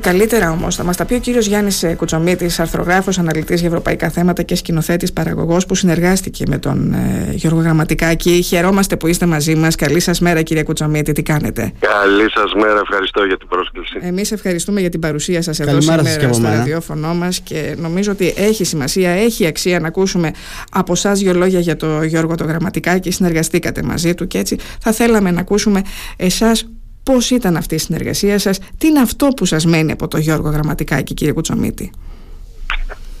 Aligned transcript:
Καλύτερα 0.00 0.50
όμως, 0.50 0.76
θα 0.76 0.84
μας 0.84 0.96
τα 0.96 1.04
πει 1.04 1.14
ο 1.14 1.18
κύριος 1.18 1.46
Γιάννης 1.46 1.82
ε, 1.82 1.94
Κουτσομίτη, 1.94 2.50
αρθρογράφος, 2.58 3.18
αναλυτής 3.18 3.60
για 3.60 3.68
ευρωπαϊκά 3.68 4.10
θέματα 4.10 4.42
και 4.42 4.54
σκηνοθέτης 4.54 5.12
παραγωγός 5.12 5.66
που 5.66 5.74
συνεργάστηκε 5.74 6.44
με 6.48 6.58
τον 6.58 6.92
ε, 6.92 7.32
Γιώργο 7.32 7.60
Γραμματικάκη. 7.60 8.42
Χαιρόμαστε 8.42 8.96
που 8.96 9.06
είστε 9.06 9.26
μαζί 9.26 9.54
μας. 9.54 9.74
Καλή 9.74 10.00
σας 10.00 10.20
μέρα, 10.20 10.42
κύριε 10.42 10.62
Κουτσομίτη, 10.62 11.12
τι 11.12 11.22
κάνετε; 11.22 11.72
Καλή 11.78 12.30
σας 12.30 12.54
μέρα, 12.54 12.80
ευχαριστώ 12.82 13.24
για 13.24 13.36
την 13.36 13.48
πρόσκληση. 13.48 13.98
Εμείς 14.00 14.32
ευχαριστούμε 14.32 14.80
για 14.80 14.90
την 14.90 15.00
παρουσία 15.00 15.42
σας 15.42 15.60
εδώ 15.60 15.80
σήμερα 15.80 16.32
στο 16.32 16.42
ραδιόφωνο 16.42 17.14
μας 17.14 17.40
και 17.40 17.74
νομίζω 17.78 18.12
ότι 18.12 18.34
έχει 18.36 18.64
σημασία, 18.64 19.10
έχει 19.10 19.46
αξία 19.46 19.80
να 19.80 19.86
ακούσουμε 19.86 20.30
από 20.72 20.92
εσά 20.92 21.12
δύο 21.12 21.34
λόγια 21.34 21.60
για 21.60 21.76
τον 21.76 22.04
Γιώργο 22.04 22.34
το 22.34 22.44
Γραμματικάκη. 22.44 23.10
Συνεργαστήκατε 23.10 23.82
μαζί 23.82 24.14
του 24.14 24.26
και 24.26 24.38
έτσι 24.38 24.56
θα 24.80 24.92
θέλαμε 24.92 25.30
να 25.30 25.40
ακούσουμε 25.40 25.82
εσάς 26.16 26.66
Πώς 27.12 27.30
ήταν 27.30 27.56
αυτή 27.56 27.74
η 27.74 27.78
συνεργασία 27.78 28.38
σας, 28.38 28.58
τι 28.78 28.86
είναι 28.86 29.00
αυτό 29.00 29.28
που 29.36 29.44
σας 29.44 29.66
μένει 29.66 29.92
από 29.92 30.08
τον 30.08 30.20
Γιώργο 30.20 30.50
Γραμματικάκη 30.50 31.14
κύριε 31.14 31.32
Κουτσομίτη. 31.32 31.92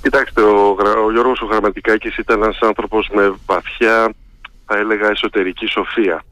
Κοιτάξτε, 0.02 0.40
ο, 0.40 0.76
ο 1.06 1.12
Γιώργος 1.12 1.40
ο 1.40 1.46
Γραμματικάκης 1.46 2.16
ήταν 2.16 2.42
ένας 2.42 2.58
άνθρωπος 2.60 3.08
με 3.14 3.34
βαθιά, 3.46 4.14
θα 4.66 4.76
έλεγα, 4.76 5.08
εσωτερική 5.10 5.66
σοφία 5.66 6.24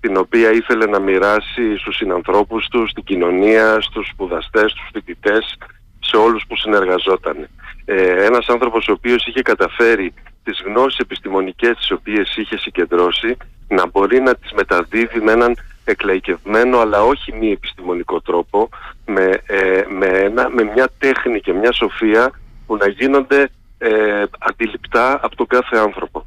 την 0.00 0.16
οποία 0.16 0.52
ήθελε 0.52 0.86
να 0.86 1.00
μοιράσει 1.00 1.76
στους 1.78 1.96
συνανθρώπους 1.96 2.68
του, 2.68 2.88
στην 2.88 3.04
κοινωνία, 3.04 3.80
στους 3.80 4.08
σπουδαστές, 4.12 4.70
στους 4.70 4.88
φοιτητές, 4.92 5.56
σε 6.00 6.16
όλους 6.16 6.44
που 6.48 6.56
συνεργαζόταν. 6.56 7.48
Ε, 7.84 8.24
ένας 8.24 8.46
άνθρωπος 8.48 8.88
ο 8.88 8.92
οποίος 8.92 9.26
είχε 9.26 9.42
καταφέρει 9.42 10.14
τις 10.44 10.62
γνώσεις 10.66 10.98
επιστημονικές 10.98 11.76
τις 11.76 11.90
οποίες 11.90 12.36
είχε 12.36 12.58
συγκεντρώσει 12.58 13.36
να 13.68 13.86
μπορεί 13.88 14.20
να 14.20 14.34
τις 14.34 14.52
μεταδίδει 14.52 15.20
με 15.20 15.32
έναν 15.32 15.56
εκλαϊκευμένο 15.84 16.78
αλλά 16.78 17.02
όχι 17.02 17.32
μη 17.32 17.50
επιστημονικό 17.50 18.20
τρόπο 18.20 18.68
με, 19.06 19.40
ε, 19.46 19.82
με, 19.88 20.06
ένα, 20.06 20.48
με 20.48 20.62
μια 20.62 20.88
τέχνη 20.98 21.40
και 21.40 21.52
μια 21.52 21.72
σοφία 21.72 22.30
που 22.66 22.76
να 22.76 22.88
γίνονται 22.88 23.50
ε, 23.78 24.22
αντιληπτά 24.38 25.20
από 25.22 25.36
τον 25.36 25.46
κάθε 25.46 25.76
άνθρωπο. 25.76 26.26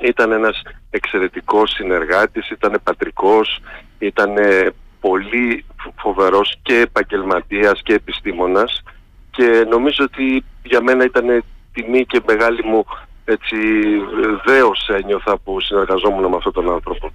Ήταν 0.00 0.32
ένας 0.32 0.62
εξαιρετικός 0.90 1.70
συνεργάτης, 1.70 2.50
ήταν 2.50 2.80
πατρικός, 2.82 3.60
ήταν 3.98 4.34
πολύ 5.00 5.64
φοβερός 5.96 6.58
και 6.62 6.80
επαγγελματίας 6.80 7.82
και 7.82 7.94
επιστήμονας 7.94 8.82
και 9.30 9.66
νομίζω 9.70 10.04
ότι 10.04 10.44
για 10.62 10.82
μένα 10.82 11.04
ήταν 11.04 11.44
τιμή 11.72 12.06
και 12.06 12.20
μεγάλη 12.26 12.64
μου 12.64 12.84
έτσι 13.24 13.56
δέος 14.46 14.88
ένιωθα 14.88 15.38
που 15.38 15.60
συνεργαζόμουν 15.60 16.30
με 16.30 16.36
αυτόν 16.36 16.52
τον 16.52 16.72
άνθρωπο. 16.72 17.12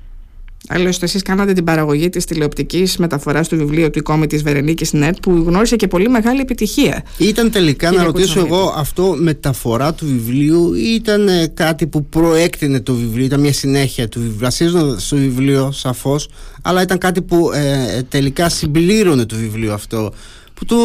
Άλλωστε, 0.68 1.06
εσείς 1.06 1.22
κάνατε 1.22 1.54
την 1.54 1.64
παραγωγή 1.64 2.10
της 2.10 2.26
τηλεοπτικής 2.26 2.98
μεταφοράς 2.98 3.48
του 3.48 3.58
βιβλίου 3.58 3.90
του 3.90 4.04
κόμι 4.04 4.28
της 4.28 4.44
Βερενίκης 4.44 4.94
Νέτ, 4.94 5.18
που 5.22 5.32
γνώρισε 5.32 5.76
και 5.76 5.88
πολύ 5.88 6.10
μεγάλη 6.10 6.40
επιτυχία. 6.40 7.04
Ήταν 7.18 7.52
τελικά, 7.52 7.92
να 7.92 8.04
ρωτήσω 8.04 8.40
εγώ, 8.40 8.74
αυτό 8.78 9.16
μεταφορά 9.20 9.94
του 9.94 10.06
βιβλίου 10.06 10.74
ή 10.74 10.94
ήταν 10.94 11.28
ε, 11.28 11.48
κάτι 11.48 11.88
που 11.88 12.06
προέκτηνε 12.06 12.80
το 12.80 12.94
βιβλίο, 12.94 13.26
ήταν 13.26 13.40
μια 13.40 13.54
συνέχεια 13.54 14.08
του 14.08 14.20
βιβλίου. 14.20 14.40
Βασίζονταν 14.40 15.00
στο 15.00 15.16
βιβλίο, 15.16 15.72
σαφώς, 15.72 16.30
αλλά 16.62 16.82
ήταν 16.82 16.98
κάτι 16.98 17.22
που 17.22 17.52
ε, 17.54 18.02
τελικά 18.10 18.50
συμπλήρωνε 18.50 19.26
το 19.26 19.36
βιβλίο 19.36 19.74
αυτό 19.74 20.14
που 20.54 20.66
το 20.66 20.76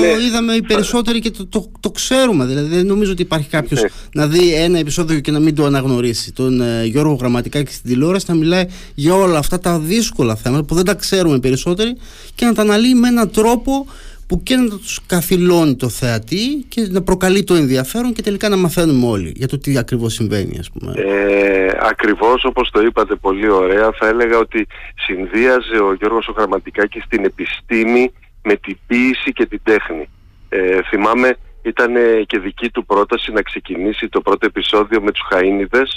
ναι. 0.00 0.24
είδαμε 0.26 0.52
οι 0.52 0.62
περισσότεροι 0.62 1.20
και 1.20 1.30
το, 1.30 1.46
το, 1.46 1.70
το, 1.80 1.90
ξέρουμε. 1.90 2.46
Δηλαδή 2.46 2.76
δεν 2.76 2.86
νομίζω 2.86 3.12
ότι 3.12 3.22
υπάρχει 3.22 3.48
κάποιος 3.48 3.82
ναι. 3.82 3.88
να 4.12 4.26
δει 4.26 4.54
ένα 4.54 4.78
επεισόδιο 4.78 5.20
και 5.20 5.30
να 5.30 5.38
μην 5.38 5.54
το 5.54 5.64
αναγνωρίσει. 5.64 6.32
Τον 6.32 6.60
ε, 6.60 6.84
Γιώργο 6.84 7.14
Γραμματικά 7.14 7.62
και 7.62 7.70
στην 7.70 7.90
τηλεόραση 7.90 8.24
να 8.28 8.34
μιλάει 8.34 8.64
για 8.94 9.14
όλα 9.14 9.38
αυτά 9.38 9.58
τα 9.58 9.78
δύσκολα 9.78 10.36
θέματα 10.36 10.64
που 10.64 10.74
δεν 10.74 10.84
τα 10.84 10.94
ξέρουμε 10.94 11.38
περισσότεροι 11.38 11.96
και 12.34 12.44
να 12.44 12.54
τα 12.54 12.62
αναλύει 12.62 12.94
με 12.94 13.08
έναν 13.08 13.30
τρόπο 13.30 13.86
που 14.28 14.42
και 14.42 14.56
να 14.56 14.68
τους 14.68 15.00
καθυλώνει 15.06 15.76
το 15.76 15.88
θεατή 15.88 16.64
και 16.68 16.88
να 16.90 17.02
προκαλεί 17.02 17.44
το 17.44 17.54
ενδιαφέρον 17.54 18.12
και 18.12 18.22
τελικά 18.22 18.48
να 18.48 18.56
μαθαίνουμε 18.56 19.06
όλοι 19.06 19.32
για 19.36 19.48
το 19.48 19.58
τι 19.58 19.78
ακριβώς 19.78 20.12
συμβαίνει 20.12 20.58
ας 20.58 20.70
πούμε. 20.70 20.92
Ε, 20.96 21.70
ακριβώς 21.80 22.44
όπως 22.44 22.70
το 22.70 22.80
είπατε 22.80 23.14
πολύ 23.14 23.48
ωραία 23.48 23.90
θα 23.98 24.08
έλεγα 24.08 24.38
ότι 24.38 24.66
συνδύαζε 25.06 25.78
ο 25.82 25.94
Γιώργος 25.98 26.28
ο 26.28 26.34
Γραμματικάκης 26.36 27.04
την 27.08 27.24
επιστήμη 27.24 28.12
με 28.48 28.56
την 28.56 28.78
ποίηση 28.86 29.32
και 29.32 29.46
την 29.46 29.60
τέχνη. 29.62 30.08
Ε, 30.48 30.82
θυμάμαι 30.82 31.36
ήταν 31.62 31.92
και 32.26 32.38
δική 32.38 32.70
του 32.70 32.84
πρόταση 32.84 33.32
να 33.32 33.42
ξεκινήσει 33.42 34.08
το 34.08 34.20
πρώτο 34.20 34.46
επεισόδιο 34.46 35.00
με 35.02 35.10
τους 35.12 35.22
Χαΐνιδες 35.30 35.90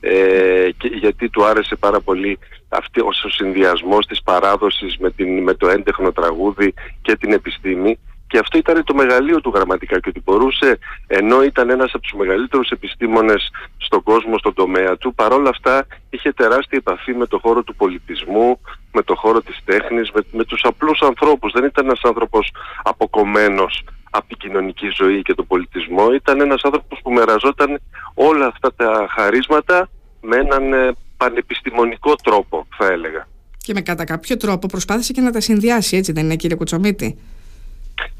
ε, 0.00 0.68
και, 0.76 0.88
γιατί 0.88 1.28
του 1.28 1.44
άρεσε 1.44 1.76
πάρα 1.76 2.00
πολύ 2.00 2.38
αυτή, 2.68 3.00
ο 3.00 3.12
συνδυασμός 3.12 4.06
της 4.06 4.22
παράδοσης 4.22 4.96
με, 4.98 5.10
την, 5.10 5.42
με 5.42 5.54
το 5.54 5.68
έντεχνο 5.68 6.12
τραγούδι 6.12 6.74
και 7.02 7.16
την 7.16 7.32
επιστήμη 7.32 7.98
και 8.28 8.38
αυτό 8.38 8.58
ήταν 8.58 8.84
το 8.84 8.94
μεγαλείο 8.94 9.40
του 9.40 9.52
γραμματικά 9.54 10.00
και 10.00 10.08
ότι 10.08 10.22
μπορούσε, 10.24 10.78
ενώ 11.06 11.42
ήταν 11.42 11.70
ένας 11.70 11.90
από 11.94 12.02
τους 12.02 12.12
μεγαλύτερους 12.18 12.70
επιστήμονες 12.70 13.50
στον 13.76 14.02
κόσμο, 14.02 14.38
στον 14.38 14.54
τομέα 14.54 14.96
του, 14.96 15.14
παρόλα 15.14 15.48
αυτά 15.48 15.86
είχε 16.10 16.32
τεράστια 16.32 16.78
επαφή 16.78 17.14
με 17.14 17.26
το 17.26 17.38
χώρο 17.38 17.62
του 17.62 17.74
πολιτισμού, 17.74 18.60
με 18.92 19.02
το 19.02 19.14
χώρο 19.14 19.40
της 19.42 19.58
τέχνης, 19.64 20.10
με, 20.10 20.20
με 20.32 20.44
τους 20.44 20.60
απλούς 20.64 21.00
ανθρώπους. 21.02 21.52
Δεν 21.52 21.64
ήταν 21.64 21.84
ένας 21.84 22.00
άνθρωπος 22.02 22.50
αποκομμένος 22.82 23.84
από 24.10 24.28
την 24.28 24.36
κοινωνική 24.36 24.88
ζωή 24.94 25.22
και 25.22 25.34
τον 25.34 25.46
πολιτισμό. 25.46 26.12
Ήταν 26.12 26.40
ένας 26.40 26.62
άνθρωπος 26.62 26.98
που 27.02 27.10
μεραζόταν 27.10 27.80
όλα 28.14 28.46
αυτά 28.46 28.74
τα 28.74 29.06
χαρίσματα 29.10 29.88
με 30.20 30.36
έναν 30.36 30.72
ε, 30.72 30.92
πανεπιστημονικό 31.16 32.14
τρόπο, 32.14 32.66
θα 32.76 32.86
έλεγα. 32.86 33.28
Και 33.64 33.72
με 33.72 33.80
κατά 33.80 34.04
κάποιο 34.04 34.36
τρόπο 34.36 34.66
προσπάθησε 34.66 35.12
και 35.12 35.20
να 35.20 35.30
τα 35.30 35.40
συνδυάσει, 35.40 35.96
έτσι 35.96 36.12
δεν 36.12 36.24
είναι 36.24 36.36
κύριε 36.36 36.56
Κουτσομίτη. 36.56 37.18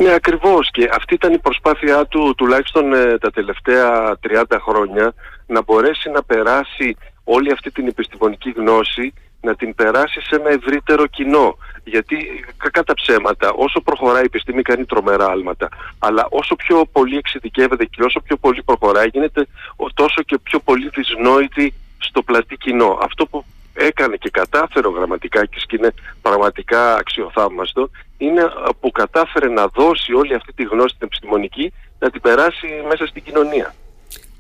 Ναι, 0.03 0.13
ακριβώς 0.15 0.71
και 0.71 0.89
αυτή 0.93 1.15
ήταν 1.15 1.33
η 1.33 1.39
προσπάθειά 1.39 2.07
του 2.07 2.35
τουλάχιστον 2.37 2.93
ε, 2.93 3.19
τα 3.19 3.31
τελευταία 3.31 4.19
30 4.29 4.43
χρόνια 4.61 5.15
να 5.47 5.63
μπορέσει 5.63 6.11
να 6.11 6.23
περάσει 6.23 6.97
όλη 7.25 7.53
αυτή 7.53 7.71
την 7.71 7.87
επιστημονική 7.87 8.51
γνώση 8.51 9.13
να 9.41 9.55
την 9.55 9.75
περάσει 9.75 10.21
σε 10.21 10.35
ένα 10.35 10.51
ευρύτερο 10.51 11.07
κοινό. 11.07 11.57
Γιατί 11.85 12.17
κακά 12.57 12.83
τα 12.85 12.95
ψέματα, 12.95 13.53
όσο 13.53 13.81
προχωράει 13.81 14.23
η 14.23 14.31
επιστήμη 14.33 14.63
κάνει 14.63 14.85
τρομερά 14.85 15.27
άλματα. 15.27 15.69
Αλλά 15.99 16.27
όσο 16.31 16.57
πιο 16.57 16.85
πολύ 16.93 17.17
εξειδικεύεται 17.17 17.85
και 17.85 18.03
όσο 18.03 18.21
πιο 18.21 18.37
πολύ 18.37 18.63
προχωράει 18.63 19.09
γίνεται 19.13 19.47
τόσο 19.95 20.23
και 20.23 20.39
πιο 20.43 20.59
πολύ 20.59 20.89
δυσνόητη 20.89 21.75
στο 21.99 22.23
πλατή 22.23 22.57
κοινό. 22.57 22.99
Αυτό 23.03 23.27
που 23.27 23.45
έκανε 23.79 24.17
και 24.17 24.31
κατάφερε 24.31 24.87
ο 24.87 24.91
Γραμματικάκης 24.91 25.67
και 25.67 25.77
είναι 25.79 25.95
πραγματικά 26.23 26.95
αξιοθαύμαστο 26.97 27.91
είναι 28.19 28.43
που 28.81 28.91
κατάφερε 28.91 29.49
να 29.49 29.67
δώσει 29.67 30.13
όλη 30.13 30.35
αυτή 30.35 30.53
τη 30.53 30.63
γνώση 30.63 30.95
την 30.99 31.07
επιστημονική 31.07 31.73
να 31.99 32.11
την 32.11 32.21
περάσει 32.21 32.67
μέσα 32.89 33.07
στην 33.07 33.23
κοινωνία. 33.23 33.75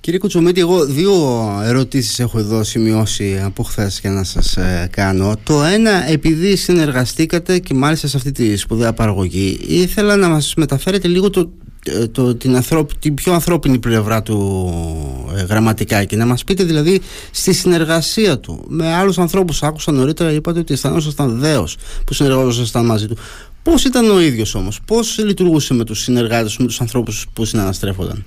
Κύριε 0.00 0.19
Κουτσομίτη, 0.19 0.60
εγώ 0.60 0.84
δύο 0.84 1.12
ερωτήσεις 1.65 2.19
έχω 2.19 2.38
εδώ 2.38 2.65
σημειώσει 2.65 3.43
από 3.44 3.62
χθες 3.62 4.00
για 4.00 4.10
να 4.10 4.25
σας 4.25 4.56
ε, 4.56 4.88
κάνω. 4.93 5.34
Το 5.43 5.62
ένα, 5.62 6.10
επειδή 6.10 6.56
συνεργαστήκατε 6.56 7.59
και 7.59 7.75
μάλιστα 7.75 8.06
σε 8.06 8.16
αυτή 8.16 8.32
τη 8.32 8.56
σπουδαία 8.56 8.93
παραγωγή, 8.93 9.59
ήθελα 9.66 10.16
να 10.16 10.28
μας 10.28 10.54
μεταφέρετε 10.56 11.09
λίγο 11.09 11.31
το, 11.31 11.50
ε, 11.84 12.06
το, 12.06 12.34
την, 12.34 12.56
ανθρώπ, 12.56 12.94
την 12.98 13.15
πιο 13.15 13.32
ανθρώπινη 13.32 13.78
πλευρά 13.78 14.22
του 14.22 14.71
ε, 15.18 15.18
γραμματικά 15.43 16.04
και 16.04 16.16
να 16.16 16.26
μας 16.26 16.44
πείτε 16.44 16.65
δηλαδή 16.65 17.03
στη 17.31 17.53
συνεργασία 17.53 18.38
του. 18.38 18.65
Με 18.69 18.94
άλλους 18.94 19.19
ανθρώπους 19.19 19.62
άκουσα 19.62 19.93
νωρίτερα 19.93 20.31
είπατε 20.32 20.59
ότι 20.59 20.72
αισθανόσασταν 20.72 21.38
δέος 21.38 21.76
που 22.06 22.12
συνεργαζόσασταν 22.15 22.87
μαζί 22.87 23.06
του. 23.06 23.16
Πώς 23.62 23.84
ήταν 23.84 24.10
ο 24.10 24.21
ίδιος 24.21 24.54
όμως 24.54 24.81
πώς 24.87 25.19
λειτουργούσε 25.19 25.75
με 25.75 25.84
τους 25.84 26.00
συνεργάτες 26.00 26.56
με 26.56 26.66
τους 26.66 26.81
ανθρώπους 26.81 27.27
που 27.34 27.44
συναναστρέφονταν; 27.44 28.25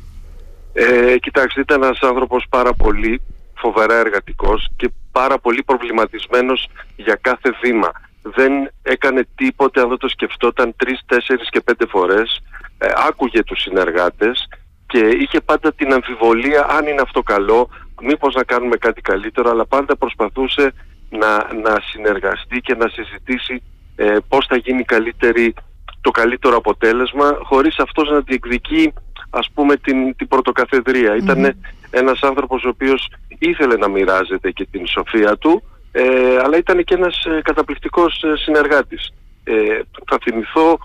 Ε, 0.73 1.17
κοιτάξτε 1.17 1.61
ήταν 1.61 1.83
ένας 1.83 1.99
άνθρωπος 2.01 2.45
πάρα 2.49 2.73
πολύ 2.73 3.21
φοβερά 3.53 3.95
εργατικός 3.99 4.69
και 4.75 4.91
πάρα 5.11 5.39
πολύ 5.39 5.63
προβληματισμένος 5.63 6.67
για 6.95 7.17
κάθε 7.21 7.49
βήμα. 7.63 7.91
Δεν 8.21 8.51
έκανε 8.81 9.27
τίποτε 9.35 9.81
αν 9.81 9.89
δεν 9.89 9.97
το 9.97 10.07
σκεφτόταν 10.07 10.73
τρεις, 10.75 10.99
τέσσερις 11.05 11.49
και 11.49 11.61
πέντε 11.61 11.85
φορές. 11.85 12.41
Ε, 12.77 12.87
άκουγε 13.07 13.43
τους 13.43 13.61
συνεργάτες 13.61 14.47
και 14.91 14.99
είχε 14.99 15.41
πάντα 15.41 15.73
την 15.73 15.93
αμφιβολία 15.93 16.67
αν 16.69 16.87
είναι 16.87 17.01
αυτό 17.01 17.21
καλό, 17.21 17.69
μήπως 18.01 18.33
να 18.35 18.43
κάνουμε 18.43 18.75
κάτι 18.75 19.01
καλύτερο, 19.01 19.49
αλλά 19.49 19.65
πάντα 19.65 19.95
προσπαθούσε 19.97 20.73
να, 21.09 21.31
να 21.63 21.77
συνεργαστεί 21.91 22.59
και 22.59 22.75
να 22.75 22.87
συζητήσει 22.89 23.63
ε, 23.95 24.15
πώς 24.27 24.45
θα 24.45 24.57
γίνει 24.57 24.83
καλύτερη, 24.83 25.53
το 26.01 26.11
καλύτερο 26.11 26.55
αποτέλεσμα, 26.55 27.37
χωρίς 27.41 27.79
αυτός 27.79 28.09
να 28.09 28.19
διεκδικεί 28.19 28.93
ας 29.29 29.49
πούμε 29.53 29.75
την, 29.75 30.15
την 30.15 30.27
πρωτοκαθεδρία. 30.27 31.15
Ήταν 31.15 31.55
ένας 31.91 32.21
άνθρωπος 32.21 32.63
ο 32.63 32.69
οποίος 32.69 33.07
ήθελε 33.39 33.75
να 33.75 33.87
μοιράζεται 33.87 34.51
και 34.51 34.67
την 34.71 34.87
σοφία 34.87 35.37
του, 35.37 35.63
ε, 35.91 36.03
αλλά 36.43 36.57
ήταν 36.57 36.83
και 36.83 36.93
ένας 36.93 37.25
ε, 37.25 37.41
καταπληκτικός 37.43 38.23
ε, 38.23 38.37
συνεργάτης. 38.37 39.13
Ε, 39.43 39.79
θα 40.09 40.17
θυμηθώ 40.21 40.79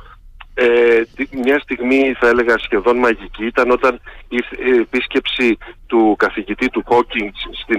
ε, 0.59 1.03
μια 1.31 1.59
στιγμή 1.59 2.15
θα 2.19 2.29
έλεγα 2.29 2.59
σχεδόν 2.59 2.97
μαγική 2.97 3.45
ήταν 3.47 3.71
όταν 3.71 4.01
η 4.29 4.37
επίσκεψη 4.81 5.59
του 5.87 6.15
καθηγητή 6.19 6.69
του 6.69 6.83
Χόκκινγκ 6.87 7.31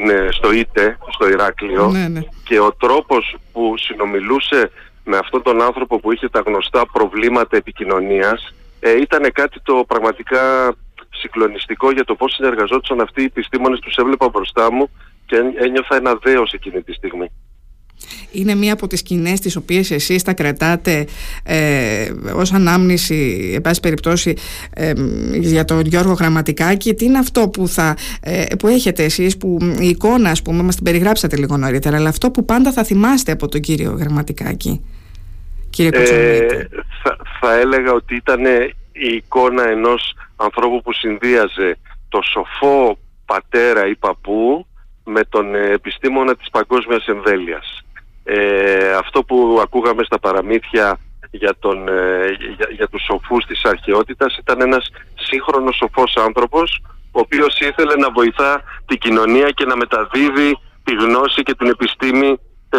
ε, 0.09 0.27
στο 0.31 0.51
ΙΤΕ, 0.51 0.97
στο 1.09 1.27
Ηράκλειο 1.29 1.89
ναι, 1.89 2.07
ναι. 2.07 2.21
και 2.43 2.59
ο 2.59 2.73
τρόπος 2.73 3.37
που 3.51 3.73
συνομιλούσε 3.77 4.71
με 5.03 5.17
αυτόν 5.17 5.41
τον 5.41 5.61
άνθρωπο 5.61 5.99
που 5.99 6.11
είχε 6.11 6.29
τα 6.29 6.43
γνωστά 6.45 6.85
προβλήματα 6.91 7.57
επικοινωνίας 7.57 8.53
ε, 8.79 8.97
ήταν 8.97 9.31
κάτι 9.31 9.59
το 9.63 9.83
πραγματικά 9.87 10.75
συγκλονιστικό 11.09 11.91
για 11.91 12.03
το 12.03 12.15
πώς 12.15 12.33
συνεργαζόντουσαν 12.33 13.01
αυτοί 13.01 13.21
οι 13.21 13.25
επιστήμονες, 13.25 13.79
τους 13.79 13.95
έβλεπα 13.95 14.29
μπροστά 14.29 14.71
μου 14.71 14.89
και 15.25 15.35
ένιωθα 15.55 15.95
ένα 15.95 16.15
δέος 16.23 16.51
εκείνη 16.53 16.81
τη 16.81 16.93
στιγμή. 16.93 17.31
Είναι 18.31 18.55
μία 18.55 18.73
από 18.73 18.87
τις 18.87 18.99
σκηνές 18.99 19.39
τις 19.39 19.55
οποίες 19.55 19.91
εσείς 19.91 20.23
τα 20.23 20.33
κρατάτε 20.33 21.07
ε, 21.43 22.11
ως 22.33 22.53
ανάμνηση, 22.53 23.51
εν 23.53 23.61
πάση 23.61 23.79
περιπτώσει, 23.79 24.35
ε, 24.73 24.93
για 25.33 25.65
τον 25.65 25.85
Γιώργο 25.85 26.13
Γραμματικάκη. 26.13 26.93
Τι 26.93 27.05
είναι 27.05 27.17
αυτό 27.17 27.49
που, 27.49 27.67
θα, 27.67 27.97
ε, 28.21 28.45
που 28.59 28.67
έχετε 28.67 29.03
εσείς, 29.03 29.37
που 29.37 29.57
η 29.79 29.87
εικόνα, 29.87 30.29
ας 30.29 30.41
πούμε, 30.41 30.63
μας 30.63 30.75
την 30.75 30.83
περιγράψατε 30.83 31.37
λίγο 31.37 31.57
νωρίτερα, 31.57 31.97
αλλά 31.97 32.09
αυτό 32.09 32.31
που 32.31 32.45
πάντα 32.45 32.71
θα 32.71 32.83
θυμάστε 32.83 33.31
από 33.31 33.47
τον 33.47 33.61
κύριο 33.61 33.91
Γραμματικάκη, 33.91 34.81
κύριε 35.69 35.89
ε, 35.93 36.67
θα, 37.03 37.17
θα 37.39 37.59
έλεγα 37.59 37.91
ότι 37.91 38.15
ήταν 38.15 38.45
η 38.91 39.15
εικόνα 39.15 39.69
ενός 39.69 40.15
ανθρώπου 40.35 40.81
που 40.81 40.93
συνδύαζε 40.93 41.77
το 42.09 42.19
σοφό 42.23 42.97
πατέρα 43.25 43.87
ή 43.87 43.95
παππού 43.95 44.67
με 45.03 45.23
τον 45.29 45.55
επιστήμονα 45.55 46.35
της 46.35 46.49
παγκόσμιας 46.49 47.05
εμβέλειας. 47.07 47.85
Ε, 48.29 48.93
αυτό 48.93 49.23
που 49.23 49.59
ακούγαμε 49.61 50.03
στα 50.03 50.19
παραμύθια 50.19 50.99
για, 51.31 51.55
τον, 51.59 51.87
ε, 51.87 52.27
για, 52.57 52.67
για 52.71 52.87
τους 52.87 53.03
σοφούς 53.03 53.45
της 53.45 53.63
αρχαιότητας 53.63 54.37
ήταν 54.37 54.61
ένας 54.61 54.89
σύγχρονος 55.15 55.75
σοφός 55.75 56.17
άνθρωπος 56.17 56.81
ο 57.11 57.19
οποίος 57.19 57.59
ήθελε 57.59 57.95
να 57.95 58.11
βοηθά 58.11 58.61
την 58.85 58.97
κοινωνία 58.97 59.49
και 59.49 59.65
να 59.65 59.75
μεταδίδει 59.75 60.59
τη 60.83 60.93
γνώση 60.93 61.43
και 61.43 61.55
την 61.55 61.67
επιστήμη 61.67 62.39
ε, 62.69 62.77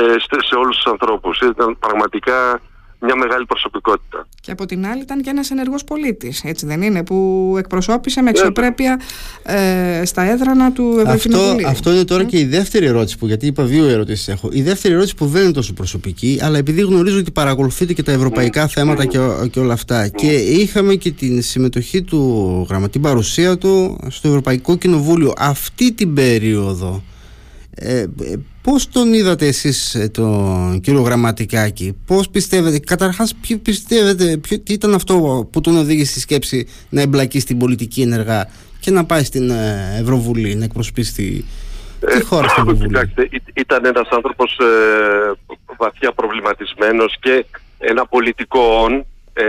σε 0.48 0.54
όλους 0.54 0.76
τους 0.76 0.92
ανθρώπους. 0.92 1.40
Ήταν 1.40 1.78
πραγματικά 1.78 2.60
μια 3.00 3.16
μεγάλη 3.16 3.44
προσωπικότητα. 3.46 4.28
Και 4.40 4.50
από 4.50 4.66
την 4.66 4.86
άλλη 4.86 5.02
ήταν 5.02 5.20
και 5.22 5.30
ένας 5.30 5.50
ενεργός 5.50 5.84
πολίτης, 5.84 6.44
έτσι 6.44 6.66
δεν 6.66 6.82
είναι, 6.82 7.04
που 7.04 7.54
εκπροσώπησε 7.58 8.22
με 8.22 8.28
αξιοπρέπεια 8.28 9.00
ε, 9.42 10.02
στα 10.04 10.22
έδρανα 10.22 10.72
του 10.72 10.96
Ευρωκοινοβουλίου. 10.98 11.54
Αυτό, 11.54 11.68
αυτό 11.68 11.92
είναι 11.92 12.04
τώρα 12.04 12.24
και 12.24 12.38
η 12.38 12.44
δεύτερη 12.44 12.86
ερώτηση 12.86 13.18
που, 13.18 13.26
γιατί 13.26 13.46
είπα 13.46 13.64
δύο 13.64 13.84
ερωτήσεις 13.84 14.28
έχω. 14.28 14.48
Η 14.52 14.62
δεύτερη 14.62 14.94
ερώτηση 14.94 15.14
που 15.14 15.26
δεν 15.26 15.42
είναι 15.42 15.52
τόσο 15.52 15.72
προσωπική, 15.72 16.38
αλλά 16.42 16.58
επειδή 16.58 16.80
γνωρίζω 16.80 17.18
ότι 17.18 17.30
παρακολουθείτε 17.30 17.92
και 17.92 18.02
τα 18.02 18.12
ευρωπαϊκά 18.12 18.66
mm. 18.66 18.70
θέματα 18.70 19.04
και, 19.04 19.18
και 19.50 19.60
όλα 19.60 19.72
αυτά. 19.72 20.06
Mm. 20.06 20.10
Και 20.10 20.32
είχαμε 20.32 20.94
και 20.94 21.10
την 21.10 21.42
συμμετοχή 21.42 22.02
του 22.02 22.66
γραμματή 22.68 22.98
παρουσία 22.98 23.58
του 23.58 24.00
στο 24.08 24.28
Ευρωπαϊκό 24.28 24.76
Κοινοβούλιο 24.76 25.32
αυτή 25.38 25.92
την 25.92 26.14
περίοδο. 26.14 27.02
Ε, 27.70 28.04
Πώς 28.70 28.88
τον 28.88 29.12
είδατε 29.12 29.46
εσείς 29.46 29.94
ε, 29.94 30.08
τον 30.08 30.80
κύριο 30.80 31.00
Γραμματικάκη, 31.00 31.96
πώς 32.06 32.28
πιστεύετε, 32.28 32.78
καταρχάς 32.78 33.34
ποιο 33.40 33.58
πιστεύετε, 33.58 34.36
ποιο, 34.36 34.60
τι 34.60 34.72
ήταν 34.72 34.94
αυτό 34.94 35.48
που 35.52 35.60
τον 35.60 35.76
οδήγησε 35.76 36.10
στη 36.10 36.20
σκέψη 36.20 36.68
να 36.90 37.00
εμπλακεί 37.00 37.40
στην 37.40 37.58
πολιτική 37.58 38.00
ενεργά 38.02 38.48
και 38.80 38.90
να 38.90 39.04
πάει 39.04 39.24
στην 39.24 39.50
ε, 39.50 39.96
Ευρωβουλή, 40.00 40.54
να 40.54 40.64
εκπροσωπήσει 40.64 41.14
τη, 41.14 41.44
τη 42.06 42.22
χώρα 42.24 42.48
στην 42.48 42.62
Ευρωβουλή; 42.62 42.86
Κοιτάξτε, 42.86 43.28
ήταν 43.54 43.84
ένας 43.84 44.08
άνθρωπος 44.10 44.58
ε, 44.58 44.66
βαθιά 45.76 46.12
προβληματισμένος 46.12 47.16
και 47.20 47.44
ένα 47.78 48.06
πολιτικό 48.06 48.60
όν, 48.60 49.06
ε, 49.32 49.44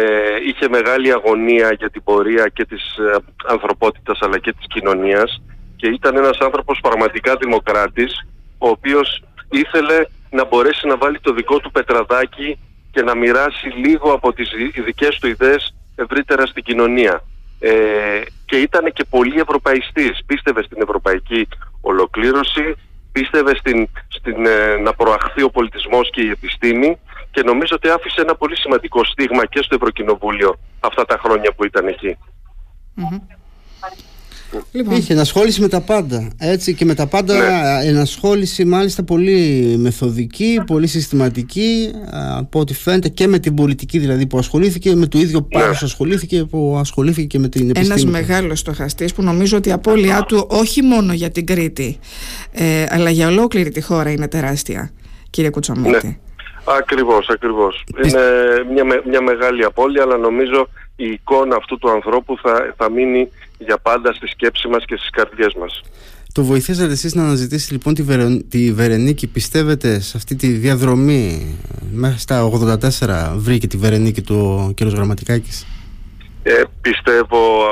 είχε 0.48 0.70
μεγάλη 0.70 1.12
αγωνία 1.12 1.74
για 1.78 1.90
την 1.90 2.04
πορεία 2.04 2.48
και 2.54 2.66
της 2.66 2.84
ε, 2.98 3.18
ανθρωπότητας 3.48 4.20
αλλά 4.22 4.40
και 4.40 4.54
της 4.54 4.66
κοινωνίας 4.70 5.42
και 5.76 5.88
ήταν 5.88 6.16
ένας 6.16 6.38
άνθρωπος 6.38 6.80
πραγματικά 6.82 7.36
δημοκράτης 7.42 8.24
ο 8.60 8.70
οποίος 8.70 9.24
ήθελε 9.50 10.06
να 10.30 10.46
μπορέσει 10.46 10.88
να 10.88 10.98
βάλει 10.98 11.20
το 11.20 11.34
δικό 11.34 11.60
του 11.60 11.72
πετραδάκι 11.72 12.60
και 12.92 13.02
να 13.02 13.16
μοιράσει 13.16 13.68
λίγο 13.68 14.12
από 14.12 14.34
τις 14.34 14.50
δικές 14.86 15.20
του 15.20 15.28
ιδέες 15.28 15.76
ευρύτερα 15.96 16.46
στην 16.46 16.64
κοινωνία. 16.64 17.24
Ε, 17.60 18.22
και 18.46 18.58
ήταν 18.58 18.94
και 18.94 19.06
πολύ 19.10 19.40
ευρωπαϊστής. 19.40 20.20
Πίστευε 20.26 20.64
στην 20.64 20.82
ευρωπαϊκή 20.82 21.48
ολοκλήρωση, 21.82 22.76
πίστευε 23.12 23.56
στην, 23.56 23.88
στην, 24.08 24.46
ε, 24.46 24.78
να 24.78 24.94
προαχθεί 24.94 25.42
ο 25.44 25.50
πολιτισμός 25.50 26.10
και 26.10 26.22
η 26.22 26.30
επιστήμη 26.30 26.98
και 27.32 27.42
νομίζω 27.44 27.76
ότι 27.76 27.90
άφησε 27.90 28.22
ένα 28.22 28.36
πολύ 28.36 28.58
σημαντικό 28.58 29.04
στίγμα 29.04 29.46
και 29.46 29.62
στο 29.62 29.76
Ευρωκοινοβούλιο 29.76 30.60
αυτά 30.80 31.06
τα 31.06 31.18
χρόνια 31.24 31.54
που 31.54 31.66
ήταν 31.66 31.88
Λοιπόν. 34.72 34.96
Είχε 34.96 35.14
ενασχόληση 35.14 35.62
με 35.62 35.68
τα 35.68 35.82
πάντα. 35.82 36.28
Έτσι 36.38 36.74
και 36.74 36.86
με 36.86 36.94
τα 36.94 37.08
πάντα 37.08 37.34
ναι. 37.34 37.88
ενασχόληση 37.88 38.66
μάλιστα 38.66 39.04
πολύ 39.04 39.76
μεθοδική, 39.78 40.62
πολύ 40.66 40.88
συστηματική 40.88 41.92
από 42.38 42.60
ό,τι 42.60 42.74
φαίνεται 42.74 43.10
και 43.10 43.28
με 43.28 43.40
την 43.40 43.56
πολιτική 43.56 44.00
δηλαδή 44.00 44.28
που 44.28 44.38
ασχολήθηκε, 44.38 44.96
με 44.96 45.06
το 45.06 45.18
ίδιο 45.18 45.48
ναι. 45.56 45.64
ασχολήθηκε 45.64 46.44
που 46.44 46.76
ασχολήθηκε 46.80 47.28
και 47.28 47.40
με 47.40 47.48
την 47.48 47.70
επιστήμη. 47.70 48.02
Ένας 48.02 48.06
μεγάλος 48.06 48.60
στοχαστής 48.60 49.14
που 49.14 49.24
νομίζω 49.24 49.58
ότι 49.58 49.70
η 49.70 49.72
απώλειά 49.72 50.24
του 50.24 50.48
όχι 50.50 50.82
μόνο 50.82 51.14
για 51.14 51.30
την 51.30 51.46
Κρήτη 51.46 52.00
ε, 52.52 52.86
αλλά 52.90 53.10
για 53.10 53.28
ολόκληρη 53.28 53.70
τη 53.70 53.82
χώρα 53.82 54.12
είναι 54.12 54.28
τεράστια 54.28 54.92
κύριε 55.30 55.50
Κουτσομίτη. 55.50 56.08
Ναι. 56.08 56.18
Ακριβώς, 56.78 57.30
ακριβώς. 57.30 57.84
Είναι 58.04 58.24
μια, 58.74 59.02
μια 59.10 59.22
μεγάλη 59.22 59.64
απώλεια 59.64 60.02
αλλά 60.04 60.18
νομίζω 60.18 60.70
η 60.96 61.06
εικόνα 61.06 61.56
αυτού 61.56 61.78
του 61.78 61.90
ανθρώπου 61.90 62.38
θα, 62.42 62.74
θα 62.78 62.92
μείνει 62.92 63.30
για 63.60 63.78
πάντα 63.78 64.14
στη 64.14 64.28
σκέψη 64.28 64.68
μας 64.68 64.86
και 64.86 64.96
στις 64.98 65.10
καρδιές 65.10 65.54
μας. 65.54 65.82
Το 66.34 66.44
βοηθήσατε 66.44 66.92
εσείς 66.92 67.16
να 67.16 67.24
αναζητήσετε 67.24 67.74
λοιπόν 67.74 67.94
τη, 67.94 68.44
τη 68.44 68.74
Βερενίκη 68.74 69.28
πιστεύετε 69.28 70.00
σε 70.00 70.18
αυτή 70.18 70.36
τη 70.36 70.48
διαδρομή 70.48 71.58
μέχρι 71.92 72.20
στα 72.20 72.50
84 73.00 73.34
βρήκε 73.36 73.68
τη 73.68 73.78
Βερενίκη 73.78 74.22
του 74.22 74.74
κ. 74.76 74.84
Γραμματικάκης; 74.84 75.66
Ε, 76.44 76.62
Πιστεύω 76.82 77.66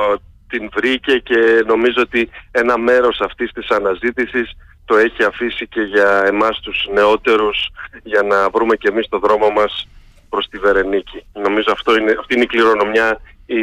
την 0.50 0.70
βρήκε 0.76 1.18
και 1.18 1.64
νομίζω 1.68 2.02
ότι 2.02 2.30
ένα 2.52 2.78
μέρος 2.78 3.20
αυτής 3.22 3.52
της 3.52 3.70
αναζήτησης 3.70 4.52
το 4.86 4.98
έχει 4.98 5.24
αφήσει 5.24 5.68
και 5.68 5.82
για 5.82 6.24
εμάς 6.26 6.60
τους 6.60 6.88
νεότερους 6.94 7.70
για 8.04 8.22
να 8.22 8.50
βρούμε 8.50 8.76
και 8.76 8.88
εμείς 8.88 9.08
το 9.10 9.20
δρόμο 9.20 9.50
μας 9.50 9.88
προς 10.30 10.48
τη 10.50 10.58
Βερενίκη. 10.58 11.24
Νομίζω 11.34 11.72
αυτό 11.72 11.98
είναι, 11.98 12.16
αυτή 12.20 12.34
είναι 12.34 12.44
η 12.44 12.48
κληρονομιά, 12.48 13.22
η, 13.46 13.56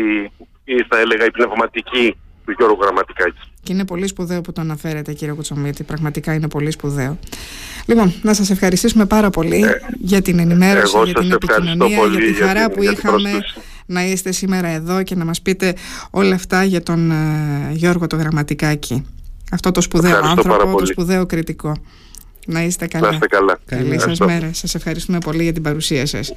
ή 0.64 0.84
θα 0.88 0.98
έλεγα 0.98 1.24
η 1.24 1.30
πνευματική 1.30 2.16
του 2.44 2.54
Γιώργου 2.58 2.78
Γραμματικάκη. 2.82 3.38
Και 3.62 3.72
είναι 3.72 3.84
πολύ 3.84 4.06
σπουδαίο 4.06 4.40
που 4.40 4.52
το 4.52 4.60
αναφέρετε 4.60 5.12
κύριε 5.12 5.34
Κουτσομίτη, 5.34 5.82
πραγματικά 5.82 6.34
είναι 6.34 6.48
πολύ 6.48 6.70
σπουδαίο. 6.70 7.18
Λοιπόν, 7.86 8.14
να 8.22 8.34
σας 8.34 8.50
ευχαριστήσουμε 8.50 9.06
πάρα 9.06 9.30
πολύ 9.30 9.62
ε, 9.62 9.80
για 9.98 10.22
την 10.22 10.38
ενημέρωση, 10.38 10.96
για 11.04 11.14
την 11.14 11.32
επικοινωνία, 11.32 12.06
για 12.06 12.18
τη 12.18 12.32
χαρά 12.32 12.70
που 12.70 12.82
είχαμε 12.82 13.30
να 13.86 14.04
είστε 14.04 14.32
σήμερα 14.32 14.68
εδώ 14.68 15.02
και 15.02 15.14
να 15.14 15.24
μας 15.24 15.42
πείτε 15.42 15.74
όλα 16.10 16.34
αυτά 16.34 16.64
για 16.64 16.82
τον 16.82 17.12
uh, 17.12 17.72
Γιώργο 17.72 18.06
το 18.06 18.16
Γραμματικάκη. 18.16 19.06
Αυτό 19.52 19.70
το 19.70 19.80
σπουδαίο 19.80 20.20
άνθρωπο, 20.24 20.78
το 20.78 20.86
σπουδαίο 20.86 21.26
κριτικό. 21.26 21.76
Να 22.46 22.62
είστε 22.62 22.86
καλά. 22.86 23.08
Να 23.08 23.14
είστε 23.14 23.26
καλά. 23.26 23.58
Καλή 23.66 24.00
σας 24.00 24.18
μέρα. 24.18 24.50
Σας 24.52 24.74
ευχαριστούμε 24.74 25.18
πολύ 25.18 25.42
για 25.42 25.52
την 25.52 25.62
παρουσία 25.62 26.06
σας. 26.06 26.32